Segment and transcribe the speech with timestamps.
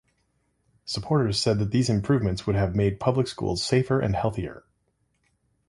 [0.83, 4.63] Supporters said that these improvements would have made public schools safer and healthier.